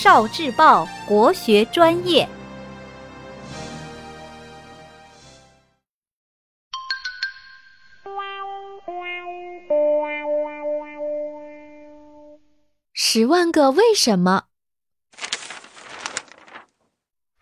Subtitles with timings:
[0.00, 2.28] 少智报国学专业。
[12.92, 14.44] 十万个为什么？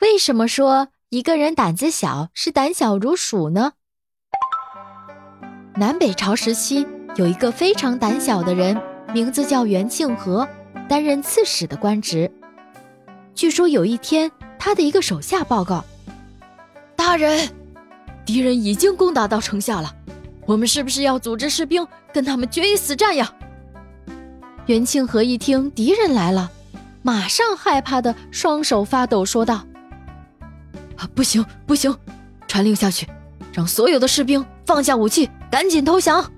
[0.00, 3.74] 为什么说一个人胆子小是胆小如鼠呢？
[5.74, 6.86] 南北朝时期
[7.16, 8.80] 有一个非常胆小的人，
[9.12, 10.48] 名字叫袁庆和，
[10.88, 12.32] 担任刺史的官职。
[13.36, 15.84] 据说有一天，他的一个手下报告
[16.96, 17.46] ：“大人，
[18.24, 19.94] 敌人已经攻打到城下了，
[20.46, 23.30] 我们是不是要组织士兵跟他们决一死战呀？”
[24.64, 26.50] 袁庆和一听敌人来了，
[27.02, 29.56] 马上害怕的双手发抖，说道
[30.96, 31.94] ：“啊，不行不行，
[32.48, 33.06] 传令下去，
[33.52, 36.32] 让所有的士兵放下武器，赶紧投降。”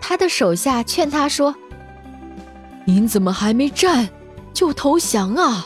[0.00, 1.52] 他的手下劝他说
[2.86, 4.08] ：“您怎么还没战，
[4.56, 5.64] 就投降啊？”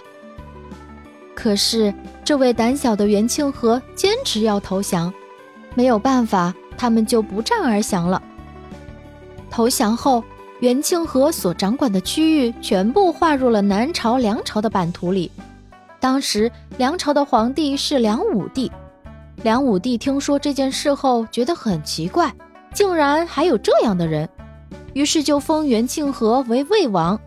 [1.34, 5.10] 可是这位胆小的袁庆和坚持要投降，
[5.74, 8.20] 没有办法，他们就不战而降了。
[9.48, 10.23] 投降后。
[10.60, 15.30] 元庆和所掌管的区域全部划入了南朝、梁朝的版图里。
[15.98, 18.70] 当时梁朝的皇帝是梁武帝。
[19.43, 22.30] 梁武帝听说这件事后，觉得很奇怪，
[22.74, 24.28] 竟然还有这样的人，
[24.93, 27.18] 于是就封元庆和为魏王。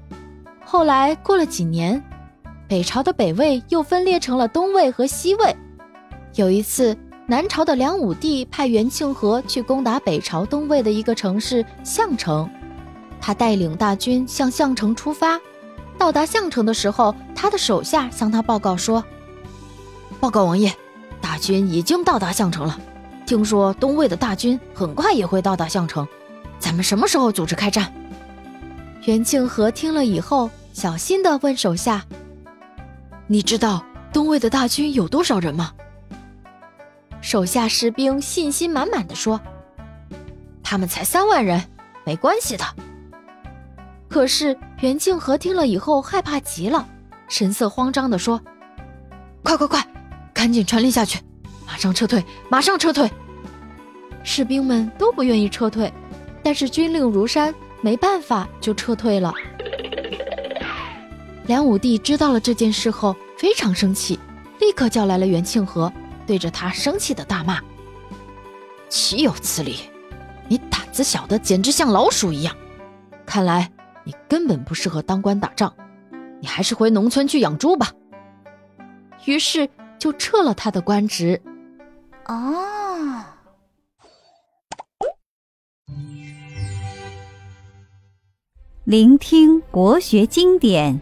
[0.74, 2.04] 后来过了几年，
[2.68, 5.56] 北朝的北魏又分裂成了东魏和西魏。
[6.34, 12.50] 有一次，南朝的梁武帝派元庆和去攻打北朝东魏的一个城市项城。
[13.22, 15.40] 他带领大军向项城出发，
[15.96, 19.06] 到达项城的时候，他的手下向他报告说
[20.20, 20.76] ：“报告王爷，
[21.22, 22.80] 大军已经到达项城了。
[23.28, 26.08] 听说东魏的大军很快也会到达项城，
[26.58, 27.94] 咱们什么时候组织开战？”
[29.06, 32.04] 袁庆和听了以后，小心地问手下
[33.28, 35.72] ：“你知道东魏的大军有多少人吗？”
[37.22, 39.40] 手下士兵信心满满的说
[40.62, 41.64] ：“他们才三万人，
[42.04, 42.66] 没关系的。”
[44.10, 46.86] 可是袁庆和听了以后害怕极了，
[47.30, 48.42] 神色慌张地说
[49.44, 49.88] ：“快快快，
[50.34, 51.20] 赶紧传令下去，
[51.66, 53.10] 马上撤退，马上撤退！”
[54.24, 55.92] 士兵们都不愿意撤退，
[56.44, 59.34] 但是军令如山，没办法就撤退了。
[61.46, 64.20] 梁武帝知道了这件事后非常生气，
[64.60, 65.92] 立刻叫来了袁庆和，
[66.26, 67.62] 对着他生气的大骂
[68.90, 69.78] ：“岂有此理！
[70.48, 72.56] 你胆子小的简直像老鼠一样，
[73.26, 73.72] 看来……”
[74.06, 75.74] 你根本不适合当官打仗，
[76.42, 77.90] 你还是回农村去养猪吧。
[79.24, 81.42] 于是就撤了他的官职。
[82.26, 83.24] 哦，
[88.84, 91.02] 聆听国学经典，